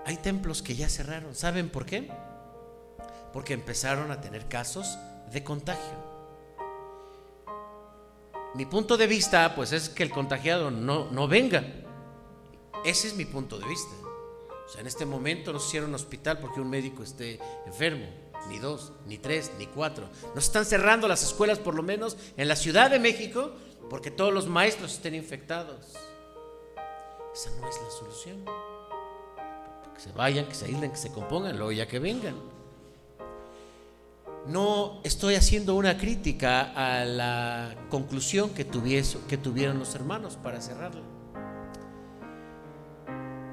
[0.10, 1.36] hay templos que ya cerraron.
[1.36, 2.10] ¿Saben por qué?
[3.32, 4.98] Porque empezaron a tener casos
[5.32, 5.93] de contagio.
[8.56, 11.63] Mi punto de vista, pues, es que el contagiado no, no venga.
[12.84, 13.93] Ese es mi punto de vista.
[14.65, 18.08] O sea, en este momento no se cierra un hospital porque un médico esté enfermo,
[18.48, 20.10] ni dos, ni tres, ni cuatro.
[20.34, 23.52] No se están cerrando las escuelas, por lo menos en la Ciudad de México,
[23.91, 25.93] porque todos los maestros estén infectados.
[27.32, 28.68] Esa no es la solución.
[29.99, 32.35] Que se vayan, que se aíslen, que se compongan, luego ya que vengan
[34.49, 41.03] no estoy haciendo una crítica a la conclusión que, que tuvieron los hermanos para cerrarla.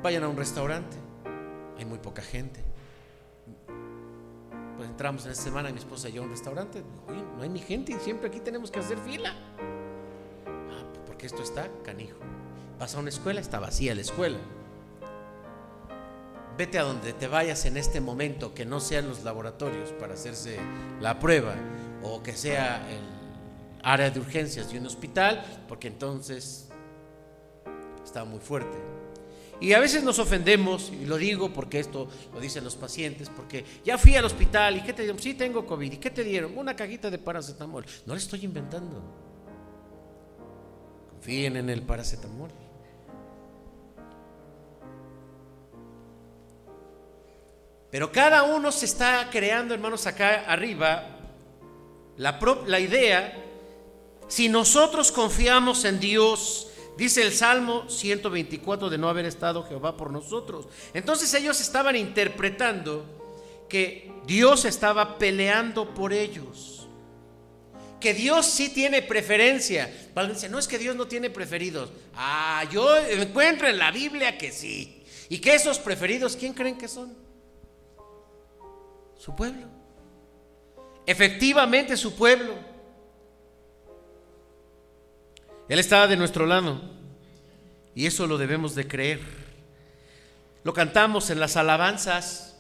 [0.03, 0.97] Vayan a un restaurante,
[1.77, 2.65] hay muy poca gente.
[4.77, 6.83] Pues entramos en esta semana, mi esposa y yo a un restaurante,
[7.37, 9.35] no hay ni gente y siempre aquí tenemos que hacer fila.
[10.47, 12.17] Ah, porque esto está canijo.
[12.79, 14.39] Vas a una escuela, está vacía la escuela.
[16.57, 20.59] Vete a donde te vayas en este momento, que no sean los laboratorios para hacerse
[21.01, 21.55] la prueba
[22.03, 23.01] o que sea el
[23.83, 26.69] área de urgencias de un hospital, porque entonces
[28.03, 28.77] está muy fuerte.
[29.61, 33.65] Y a veces nos ofendemos, y lo digo porque esto lo dicen los pacientes, porque
[33.85, 35.19] ya fui al hospital y ¿qué te dieron?
[35.19, 35.93] Sí, tengo COVID.
[35.93, 36.57] ¿Y qué te dieron?
[36.57, 37.85] Una cajita de paracetamol.
[38.05, 39.03] No le estoy inventando.
[41.11, 42.51] Confíen en el paracetamol.
[47.91, 51.17] Pero cada uno se está creando, hermanos, acá arriba,
[52.17, 53.43] la, la idea,
[54.29, 60.11] si nosotros confiamos en Dios, dice el Salmo 124 de no haber estado Jehová por
[60.11, 60.67] nosotros.
[60.95, 63.05] Entonces ellos estaban interpretando
[63.69, 66.89] que Dios estaba peleando por ellos.
[68.01, 69.93] Que Dios sí tiene preferencia.
[70.29, 71.91] Dice, no es que Dios no tiene preferidos.
[72.15, 75.03] Ah, yo encuentro en la Biblia que sí.
[75.29, 77.26] Y que esos preferidos, ¿quién creen que son?
[79.27, 79.67] Su pueblo.
[81.05, 82.55] Efectivamente su pueblo.
[85.69, 86.81] Él estaba de nuestro lado.
[87.93, 89.19] Y eso lo debemos de creer.
[90.63, 92.57] Lo cantamos en las alabanzas.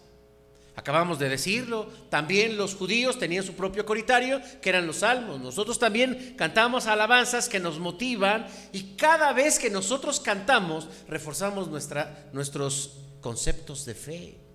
[0.74, 1.86] Acabamos de decirlo.
[2.10, 5.40] También los judíos tenían su propio coritario, que eran los salmos.
[5.40, 8.48] Nosotros también cantamos alabanzas que nos motivan.
[8.72, 14.45] Y cada vez que nosotros cantamos, reforzamos nuestra, nuestros conceptos de fe.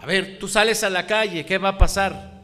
[0.00, 2.40] A ver, tú sales a la calle, ¿qué va a pasar?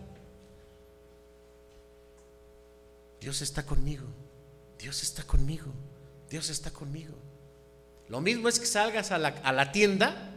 [3.18, 4.04] Dios está conmigo,
[4.78, 5.72] Dios está conmigo,
[6.28, 7.14] Dios está conmigo.
[8.08, 10.34] Lo mismo es que salgas a la, tienda.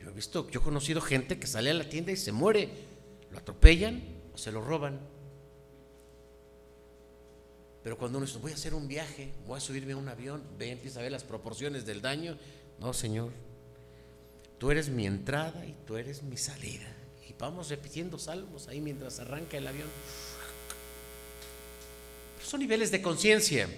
[0.00, 2.70] Yo he visto, yo he conocido gente que sale a la tienda y se muere.
[3.30, 4.02] Lo atropellan
[4.34, 4.98] o se lo roban.
[7.84, 10.42] Pero cuando uno dice, voy a hacer un viaje, voy a subirme a un avión,
[10.58, 12.36] ve, empieza a ver las proporciones del daño.
[12.80, 13.30] No, Señor,
[14.62, 16.86] tú eres mi entrada y tú eres mi salida.
[17.28, 19.88] Y vamos repitiendo salmos ahí mientras arranca el avión.
[22.40, 23.68] Son niveles de conciencia.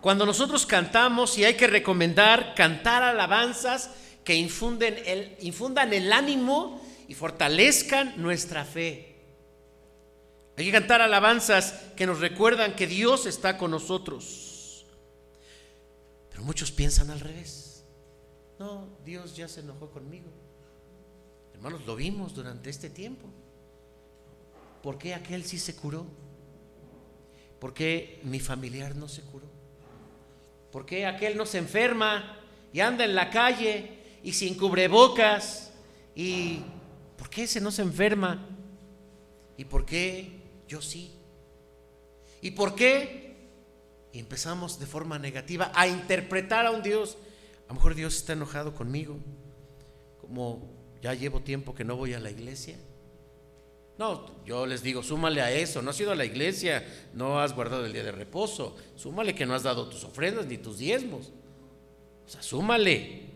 [0.00, 3.90] Cuando nosotros cantamos y hay que recomendar cantar alabanzas
[4.24, 9.20] que infunden el, infundan el ánimo y fortalezcan nuestra fe.
[10.56, 14.84] Hay que cantar alabanzas que nos recuerdan que Dios está con nosotros.
[16.28, 17.73] Pero muchos piensan al revés.
[18.58, 20.26] No, Dios ya se enojó conmigo.
[21.54, 23.26] Hermanos, lo vimos durante este tiempo.
[24.82, 26.06] ¿Por qué aquel sí se curó?
[27.58, 29.46] ¿Por qué mi familiar no se curó?
[30.70, 32.38] ¿Por qué aquel no se enferma
[32.72, 35.72] y anda en la calle y sin cubrebocas?
[36.14, 36.60] ¿Y
[37.16, 38.46] por qué ese no se enferma?
[39.56, 41.12] ¿Y por qué yo sí.
[42.40, 43.36] ¿Y por qué?
[44.12, 47.16] Y empezamos de forma negativa a interpretar a un Dios.
[47.66, 49.16] A lo mejor Dios está enojado conmigo,
[50.20, 50.70] como
[51.02, 52.76] ya llevo tiempo que no voy a la iglesia.
[53.98, 57.54] No, yo les digo, súmale a eso, no has ido a la iglesia, no has
[57.54, 61.30] guardado el día de reposo, súmale que no has dado tus ofrendas ni tus diezmos.
[62.26, 63.26] O sea, súmale,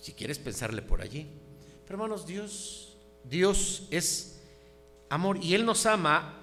[0.00, 1.26] si quieres pensarle por allí.
[1.84, 4.40] Pero hermanos, Dios, Dios es
[5.08, 5.42] amor.
[5.42, 6.40] Y Él nos ama,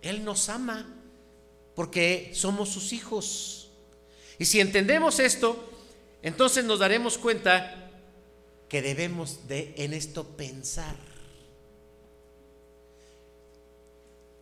[0.00, 0.86] Él nos ama
[1.74, 3.70] porque somos sus hijos.
[4.38, 5.68] Y si entendemos esto,
[6.24, 7.92] entonces nos daremos cuenta
[8.66, 10.96] que debemos de en esto pensar.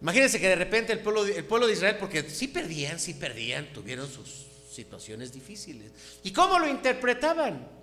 [0.00, 3.72] Imagínense que de repente el pueblo, el pueblo de Israel, porque sí perdían, sí perdían,
[3.72, 5.90] tuvieron sus situaciones difíciles.
[6.22, 7.82] ¿Y cómo lo interpretaban?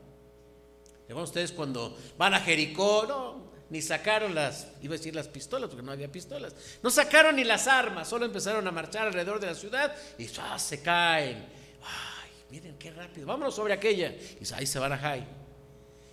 [1.10, 5.84] ustedes cuando van a Jericó, no, ni sacaron las, iba a decir las pistolas, porque
[5.84, 9.56] no había pistolas, no sacaron ni las armas, solo empezaron a marchar alrededor de la
[9.56, 10.58] ciudad y ¡ah!
[10.58, 11.46] se caen.
[11.84, 12.09] Ay,
[12.52, 14.10] miren qué rápido, vámonos sobre aquella.
[14.12, 15.26] Y ahí se van a Jai.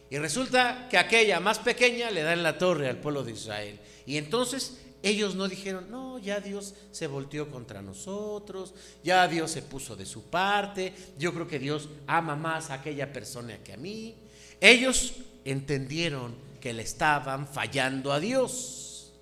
[0.09, 3.79] Y resulta que aquella más pequeña le da en la torre al pueblo de Israel.
[4.07, 9.63] Y entonces ellos no dijeron, no, ya Dios se volteó contra nosotros, ya Dios se
[9.63, 13.77] puso de su parte, yo creo que Dios ama más a aquella persona que a
[13.77, 14.15] mí.
[14.61, 19.13] Ellos entendieron que le estaban fallando a Dios.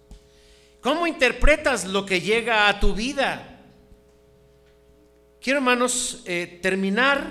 [0.81, 3.54] ¿Cómo interpretas lo que llega a tu vida?
[5.45, 7.31] Quiero, hermanos, eh, terminar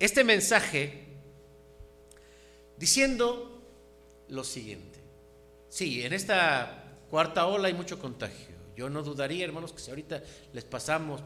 [0.00, 1.04] este mensaje
[2.76, 3.62] diciendo
[4.26, 4.98] lo siguiente.
[5.68, 8.56] Sí, en esta cuarta ola hay mucho contagio.
[8.76, 10.20] Yo no dudaría, hermanos, que si ahorita
[10.52, 11.20] les pasamos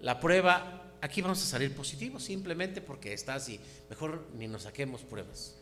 [0.00, 3.60] la prueba, aquí vamos a salir positivos simplemente porque está así.
[3.88, 5.54] Mejor ni nos saquemos pruebas.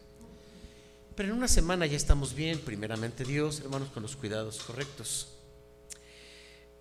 [1.14, 5.28] Pero en una semana ya estamos bien, primeramente Dios, hermanos, con los cuidados correctos.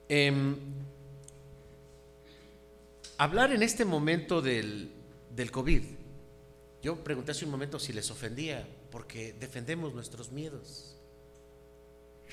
[0.07, 0.55] Em,
[3.19, 4.91] hablar en este momento del,
[5.35, 5.83] del COVID,
[6.81, 10.95] yo pregunté hace un momento si les ofendía, porque defendemos nuestros miedos.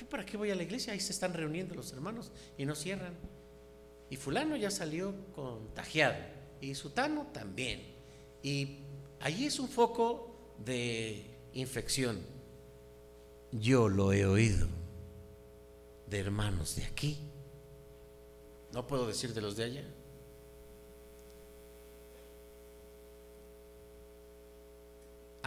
[0.09, 0.93] ¿Para qué voy a la iglesia?
[0.93, 3.15] Ahí se están reuniendo los hermanos y no cierran.
[4.09, 6.15] Y fulano ya salió contagiado.
[6.61, 7.81] Y sutano también.
[8.41, 8.77] Y
[9.19, 12.21] allí es un foco de infección.
[13.51, 14.67] Yo lo he oído
[16.05, 17.19] de hermanos de aquí.
[18.71, 19.96] No puedo decir de los de allá.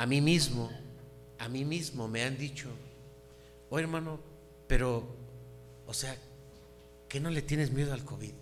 [0.00, 0.70] A mí mismo,
[1.36, 2.70] a mí mismo me han dicho,
[3.68, 4.18] oh hermano,
[4.66, 5.06] pero,
[5.86, 6.16] o sea,
[7.06, 8.32] que no le tienes miedo al COVID.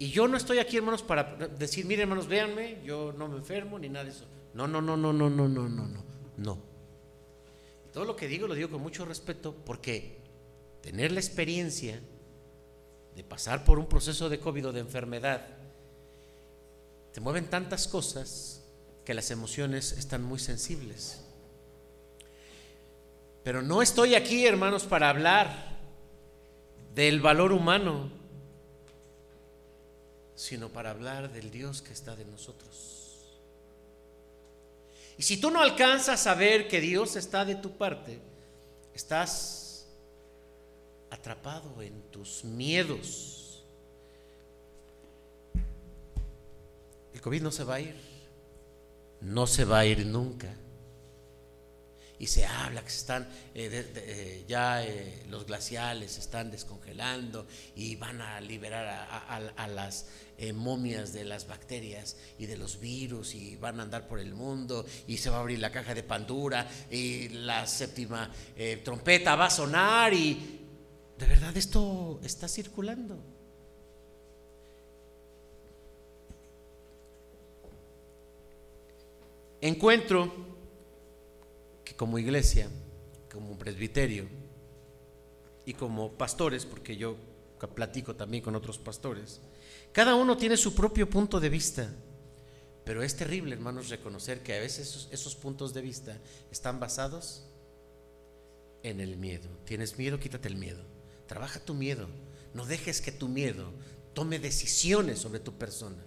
[0.00, 3.78] Y yo no estoy aquí, hermanos, para decir, miren, hermanos, véanme, yo no me enfermo
[3.78, 4.26] ni nada de eso.
[4.54, 6.04] No, no, no, no, no, no, no, no, no.
[6.36, 6.58] No.
[7.92, 10.18] Todo lo que digo lo digo con mucho respeto porque
[10.82, 12.00] tener la experiencia
[13.14, 15.46] de pasar por un proceso de COVID o de enfermedad,
[17.12, 18.65] te mueven tantas cosas
[19.06, 21.20] que las emociones están muy sensibles.
[23.44, 25.76] Pero no estoy aquí, hermanos, para hablar
[26.92, 28.10] del valor humano,
[30.34, 33.30] sino para hablar del Dios que está de nosotros.
[35.16, 38.18] Y si tú no alcanzas a ver que Dios está de tu parte,
[38.92, 39.86] estás
[41.10, 43.64] atrapado en tus miedos.
[47.14, 48.05] El COVID no se va a ir,
[49.26, 50.54] no se va a ir nunca.
[52.18, 53.24] y se habla que están
[53.54, 58.86] eh, eh, ya eh, los glaciales se están descongelando y van a liberar
[59.56, 60.06] a, las
[60.54, 64.86] momias de las bacterias y de los virus y van a andar por el mundo
[65.06, 68.30] y se va a abrir la caja de Pandora y la séptima
[68.82, 70.60] trompeta va a sonar y
[71.18, 73.35] de verdad esto está circulando.
[79.66, 80.32] Encuentro
[81.96, 82.68] como iglesia,
[83.32, 84.28] como presbiterio
[85.64, 87.16] y como pastores, porque yo
[87.74, 89.40] platico también con otros pastores,
[89.90, 91.92] cada uno tiene su propio punto de vista.
[92.84, 96.16] Pero es terrible, hermanos, reconocer que a veces esos, puntos de vista
[96.52, 97.42] están basados
[98.84, 99.48] en el miedo.
[99.64, 100.20] ¿Tienes miedo?
[100.20, 100.84] Quítate el miedo.
[101.26, 102.06] Trabaja tu miedo.
[102.54, 103.72] No dejes que tu miedo
[104.14, 106.05] tome decisiones sobre tu persona.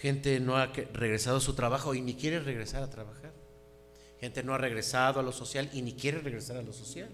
[0.00, 3.34] Gente no ha regresado a su trabajo y ni quiere regresar a trabajar.
[4.18, 7.10] Gente no ha regresado a lo social y ni quiere regresar a lo social.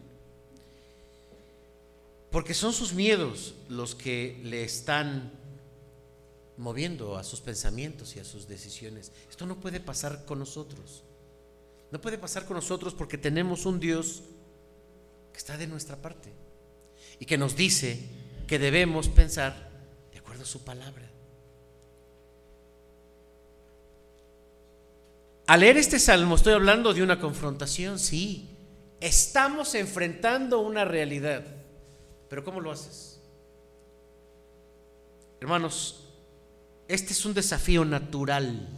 [2.30, 5.32] Porque son sus miedos los que le están
[6.58, 9.10] moviendo a sus pensamientos y a sus decisiones.
[9.28, 11.02] Esto no puede pasar con nosotros.
[11.90, 14.22] No puede pasar con nosotros porque tenemos un Dios
[15.32, 16.32] que está de nuestra parte
[17.18, 17.98] y que nos dice
[18.46, 19.72] que debemos pensar
[20.12, 21.15] de acuerdo a su palabra.
[25.46, 28.48] Al leer este salmo estoy hablando de una confrontación, sí.
[29.00, 31.44] Estamos enfrentando una realidad.
[32.28, 33.20] Pero ¿cómo lo haces?
[35.40, 36.04] Hermanos,
[36.88, 38.68] este es un desafío natural.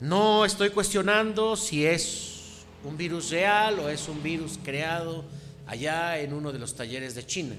[0.00, 5.24] No estoy cuestionando si es un virus real o es un virus creado
[5.66, 7.54] allá en uno de los talleres de China.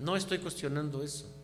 [0.00, 1.35] No estoy cuestionando eso.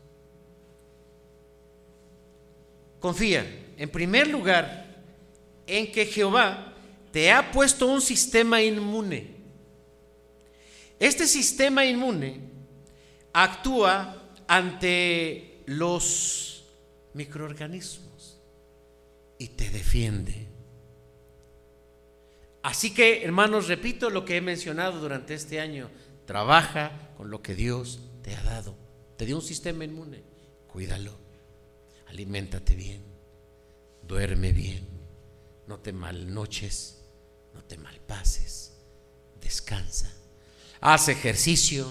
[3.03, 5.03] Confía, en primer lugar,
[5.66, 6.72] en que Jehová
[7.11, 9.42] te ha puesto un sistema inmune.
[11.00, 12.40] Este sistema inmune
[13.32, 16.64] actúa ante los
[17.14, 18.38] microorganismos
[19.36, 20.46] y te defiende.
[22.62, 25.90] Así que, hermanos, repito lo que he mencionado durante este año.
[26.24, 28.76] Trabaja con lo que Dios te ha dado.
[29.16, 30.22] Te dio un sistema inmune.
[30.68, 31.31] Cuídalo
[32.12, 33.02] aliméntate bien,
[34.02, 34.86] duerme bien,
[35.66, 36.98] no te malnoches,
[37.54, 38.74] no te malpases,
[39.40, 40.12] descansa,
[40.82, 41.90] haz ejercicio,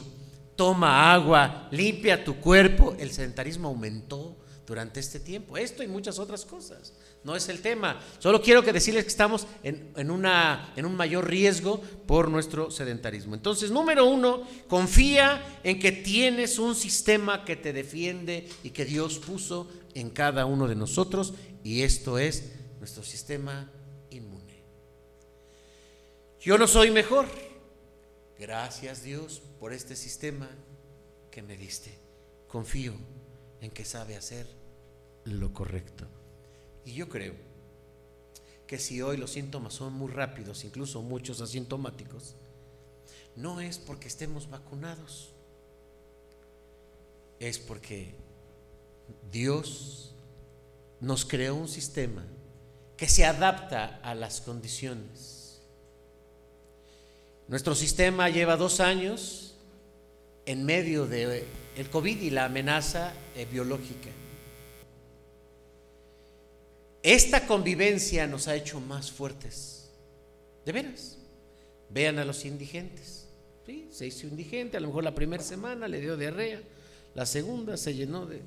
[0.55, 2.95] toma agua, limpia tu cuerpo.
[2.99, 6.93] El sedentarismo aumentó durante este tiempo, esto y muchas otras cosas.
[7.23, 7.99] No es el tema.
[8.19, 13.35] Solo quiero que decirles que estamos en, una, en un mayor riesgo por nuestro sedentarismo.
[13.35, 19.19] Entonces, número uno, confía en que tienes un sistema que te defiende y que Dios
[19.19, 21.33] puso en cada uno de nosotros
[21.63, 23.71] y esto es nuestro sistema
[24.09, 24.63] inmune.
[26.39, 27.27] Yo no soy mejor.
[28.39, 30.49] Gracias Dios por este sistema
[31.29, 31.97] que me diste.
[32.47, 32.93] Confío
[33.61, 34.47] en que sabe hacer
[35.23, 36.07] lo correcto.
[36.83, 37.35] Y yo creo
[38.65, 42.35] que si hoy los síntomas son muy rápidos, incluso muchos asintomáticos,
[43.35, 45.33] no es porque estemos vacunados,
[47.39, 48.15] es porque
[49.31, 50.13] Dios
[50.99, 52.25] nos creó un sistema
[52.97, 55.61] que se adapta a las condiciones.
[57.47, 59.55] Nuestro sistema lleva dos años
[60.45, 61.43] en medio del
[61.77, 64.09] el COVID y la amenaza eh, biológica.
[67.01, 69.89] Esta convivencia nos ha hecho más fuertes.
[70.65, 71.17] De veras.
[71.89, 73.27] Vean a los indigentes.
[73.65, 73.87] ¿sí?
[73.91, 76.61] Se hizo indigente, a lo mejor la primera semana le dio diarrea,
[77.15, 78.41] la segunda se llenó de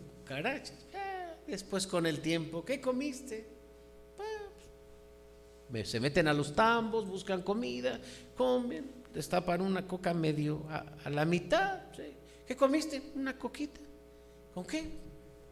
[1.47, 3.55] después con el tiempo, ¿qué comiste?
[5.83, 7.99] se meten a los tambos, buscan comida,
[8.37, 11.81] comen, destapan una coca medio a, la mitad.
[12.47, 13.03] ¿Qué comiste?
[13.17, 13.81] Una coquita.
[14.53, 14.85] ¿Con qué?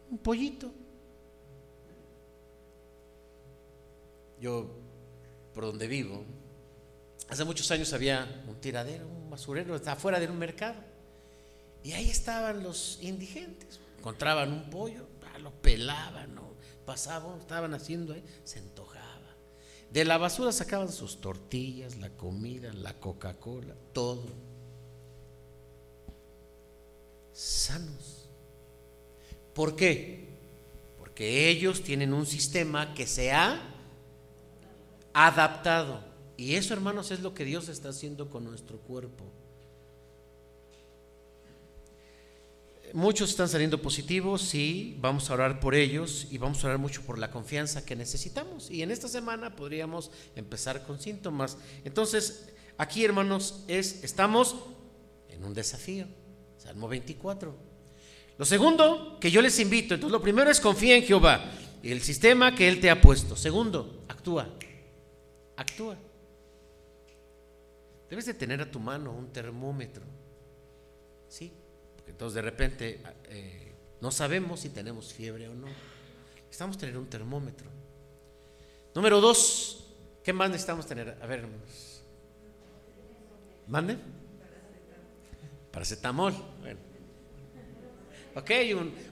[0.09, 0.71] Un pollito.
[4.39, 4.69] Yo,
[5.53, 6.23] por donde vivo,
[7.27, 10.79] hace muchos años había un tiradero, un basurero, afuera de un mercado.
[11.83, 15.07] Y ahí estaban los indigentes, encontraban un pollo,
[15.39, 16.43] lo pelaban, ¿no?
[16.85, 19.01] pasaban, estaban haciendo ahí, se antojaba.
[19.89, 24.25] De la basura sacaban sus tortillas, la comida, la Coca-Cola, todo.
[27.31, 28.27] Sanos.
[29.53, 30.27] ¿Por qué?
[30.99, 33.61] Porque ellos tienen un sistema que se ha
[35.13, 36.03] adaptado.
[36.35, 39.23] Y eso, hermanos, es lo que Dios está haciendo con nuestro cuerpo.
[42.93, 47.01] Muchos están saliendo positivos, sí, vamos a orar por ellos y vamos a orar mucho
[47.01, 48.69] por la confianza que necesitamos.
[48.69, 51.57] Y en esta semana podríamos empezar con síntomas.
[51.85, 54.57] Entonces, aquí hermanos, es, estamos
[55.27, 56.05] en un desafío.
[56.59, 57.55] Salmo 24.
[58.37, 61.43] Lo segundo que yo les invito, entonces lo primero es confía en Jehová
[61.81, 63.35] y el sistema que Él te ha puesto.
[63.35, 64.47] Segundo, actúa.
[65.57, 65.97] Actúa.
[68.07, 70.03] Debes de tener a tu mano un termómetro.
[71.27, 71.51] ¿Sí?
[72.07, 75.67] Entonces de repente eh, no sabemos si tenemos fiebre o no.
[76.35, 77.69] Necesitamos tener un termómetro.
[78.93, 79.87] Número dos,
[80.23, 81.17] ¿qué más necesitamos tener?
[81.21, 82.03] A ver, hermanos.
[83.67, 83.97] ¿Mande?
[85.71, 86.33] Paracetamol.
[86.59, 86.79] Bueno.
[88.35, 88.51] Ok,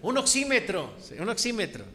[0.03, 0.93] un, oxímetro.
[1.19, 1.85] Un oxímetro.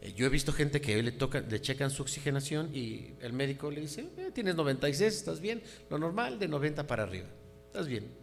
[0.00, 3.70] Eh, yo he visto gente que le, toca, le checan su oxigenación y el médico
[3.70, 7.28] le dice, eh, tienes 96, estás bien, lo normal de 90 para arriba,
[7.66, 8.21] estás bien.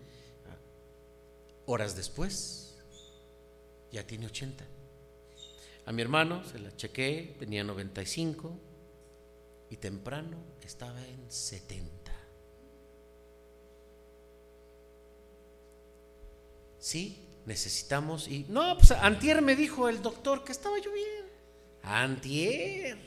[1.72, 2.76] Horas después,
[3.92, 4.66] ya tiene 80.
[5.86, 8.60] A mi hermano se la chequé, tenía 95
[9.70, 10.38] y temprano
[10.70, 12.12] estaba en 70.
[16.80, 21.26] Sí, necesitamos y no, pues antier me dijo el doctor que estaba yo bien.
[21.84, 22.98] Antier.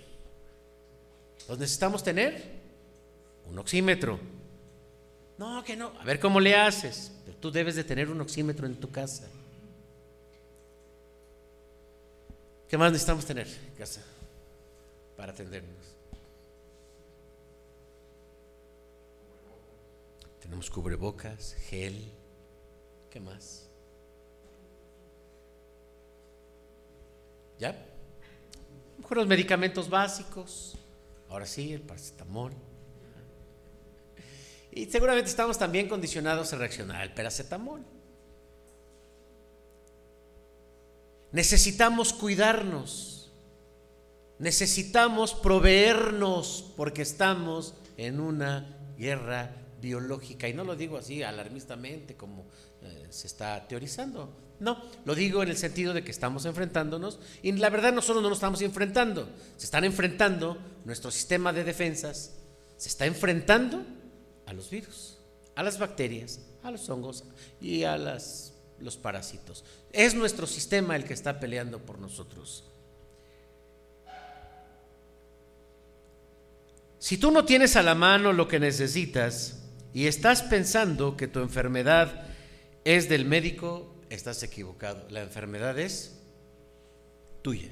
[1.48, 2.60] Pues necesitamos tener
[3.44, 4.20] un oxímetro.
[5.38, 5.92] No, que no.
[5.98, 7.10] A ver cómo le haces.
[7.42, 9.28] Tú debes de tener un oxímetro en tu casa.
[12.68, 14.00] ¿Qué más necesitamos tener en casa
[15.16, 15.96] para atendernos?
[20.40, 22.12] Tenemos cubrebocas, gel.
[23.10, 23.68] ¿Qué más?
[27.58, 27.88] ¿Ya?
[29.10, 30.78] los medicamentos básicos.
[31.28, 32.52] Ahora sí, el paracetamol.
[34.74, 37.84] Y seguramente estamos también condicionados a reaccionar al paracetamol.
[41.30, 43.30] Necesitamos cuidarnos.
[44.38, 50.48] Necesitamos proveernos porque estamos en una guerra biológica.
[50.48, 52.46] Y no lo digo así alarmistamente como
[52.80, 54.34] eh, se está teorizando.
[54.58, 58.28] No, lo digo en el sentido de que estamos enfrentándonos y la verdad nosotros no
[58.28, 62.36] nos estamos enfrentando, se están enfrentando nuestro sistema de defensas,
[62.76, 63.84] se está enfrentando
[64.52, 65.16] a los virus,
[65.56, 67.24] a las bacterias, a los hongos
[67.60, 69.64] y a los parásitos.
[69.92, 72.64] Es nuestro sistema el que está peleando por nosotros.
[76.98, 81.40] Si tú no tienes a la mano lo que necesitas y estás pensando que tu
[81.40, 82.26] enfermedad
[82.84, 85.08] es del médico, estás equivocado.
[85.10, 86.20] La enfermedad es
[87.40, 87.70] tuya.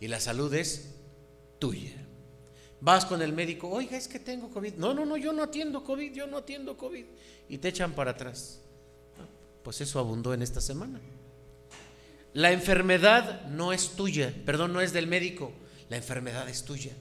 [0.00, 0.94] Y la salud es
[1.58, 2.05] tuya.
[2.80, 4.74] Vas con el médico, oiga, es que tengo COVID.
[4.74, 7.04] No, no, no, yo no atiendo COVID, yo no atiendo COVID.
[7.48, 8.60] Y te echan para atrás.
[9.62, 11.00] Pues eso abundó en esta semana.
[12.34, 15.52] La enfermedad no es tuya, perdón, no es del médico,
[15.88, 16.92] la enfermedad es tuya.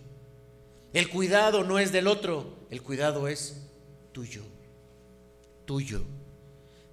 [0.93, 3.67] El cuidado no es del otro, el cuidado es
[4.13, 4.43] tuyo,
[5.65, 6.01] tuyo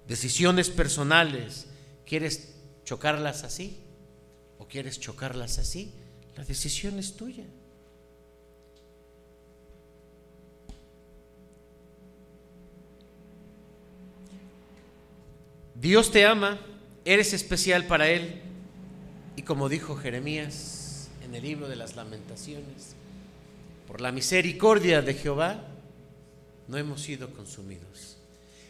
[0.07, 1.65] decisiones personales,
[2.05, 3.79] ¿quieres chocarlas así?
[4.57, 5.93] ¿O quieres chocarlas así?
[6.35, 7.45] La decisión es tuya.
[15.83, 16.61] Dios te ama,
[17.03, 18.41] eres especial para Él.
[19.35, 22.95] Y como dijo Jeremías en el libro de las lamentaciones,
[23.85, 25.67] por la misericordia de Jehová
[26.69, 28.15] no hemos sido consumidos.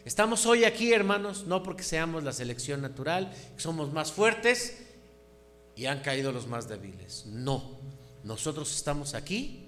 [0.05, 4.79] Estamos hoy aquí, hermanos, no porque seamos la selección natural, somos más fuertes
[5.75, 7.27] y han caído los más débiles.
[7.27, 7.77] No,
[8.23, 9.67] nosotros estamos aquí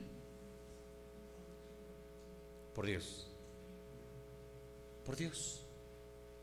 [2.73, 3.27] por Dios.
[5.05, 5.64] Por Dios.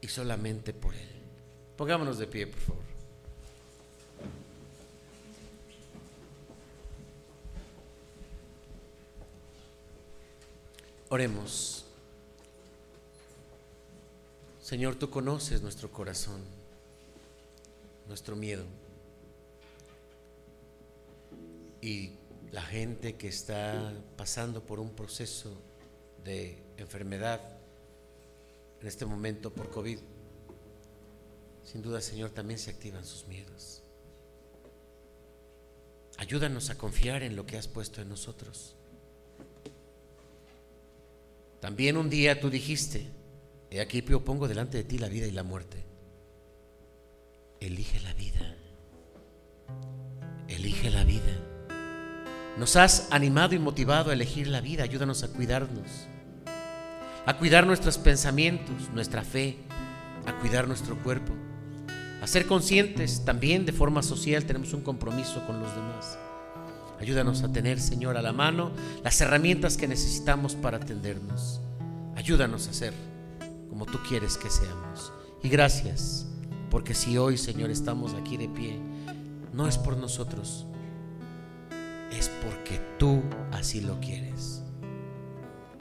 [0.02, 1.08] Y solamente por Él.
[1.76, 2.82] Pongámonos de pie, por favor.
[11.08, 11.84] Oremos.
[14.60, 16.40] Señor, tú conoces nuestro corazón,
[18.08, 18.64] nuestro miedo.
[21.82, 22.12] Y
[22.50, 25.52] la gente que está pasando por un proceso
[26.24, 27.51] de enfermedad
[28.82, 29.98] en este momento por COVID,
[31.62, 33.82] sin duda, Señor, también se activan sus miedos.
[36.18, 38.74] Ayúdanos a confiar en lo que has puesto en nosotros.
[41.60, 43.06] También un día tú dijiste,
[43.70, 45.84] He aquí yo pongo delante de ti la vida y la muerte.
[47.60, 48.56] Elige la vida.
[50.48, 51.38] Elige la vida.
[52.58, 54.82] Nos has animado y motivado a elegir la vida.
[54.82, 56.08] Ayúdanos a cuidarnos.
[57.24, 59.58] A cuidar nuestros pensamientos, nuestra fe,
[60.26, 61.32] a cuidar nuestro cuerpo,
[62.20, 66.18] a ser conscientes también de forma social, tenemos un compromiso con los demás.
[67.00, 68.72] Ayúdanos a tener, Señor, a la mano
[69.04, 71.60] las herramientas que necesitamos para atendernos.
[72.16, 72.94] Ayúdanos a ser
[73.68, 75.12] como tú quieres que seamos.
[75.42, 76.26] Y gracias,
[76.70, 78.78] porque si hoy, Señor, estamos aquí de pie,
[79.52, 80.66] no es por nosotros,
[82.12, 84.61] es porque tú así lo quieres.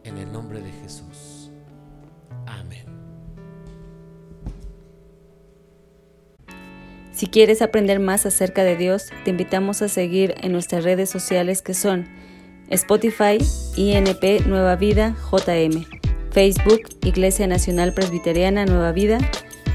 [0.03, 1.51] En el nombre de Jesús.
[2.45, 2.85] Amén.
[7.11, 11.61] Si quieres aprender más acerca de Dios, te invitamos a seguir en nuestras redes sociales
[11.61, 12.07] que son
[12.69, 13.37] Spotify,
[13.75, 15.85] INP Nueva Vida, JM,
[16.31, 19.19] Facebook, Iglesia Nacional Presbiteriana Nueva Vida,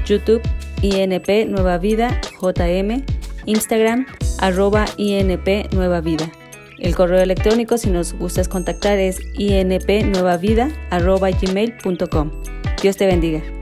[0.05, 0.41] YouTube,
[0.81, 3.05] INP Nueva Vida, JM,
[3.45, 4.07] Instagram,
[4.39, 6.31] arroba INP Nueva Vida.
[6.79, 12.31] El correo electrónico, si nos gustas contactar, es inpnuevavida.gmail.com.
[12.81, 13.56] Dios te bendiga.